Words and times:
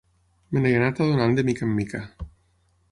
Me 0.51 0.57
n'he 0.63 0.71
anat 0.77 1.03
adonant 1.05 1.37
de 1.41 1.47
mica 1.51 1.69
en 1.69 1.77
mica. 1.81 2.05